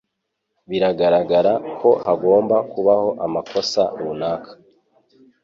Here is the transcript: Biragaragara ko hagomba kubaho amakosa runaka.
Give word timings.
Biragaragara 0.69 1.53
ko 1.79 1.89
hagomba 2.05 2.55
kubaho 2.71 3.09
amakosa 3.25 3.81
runaka. 3.99 4.51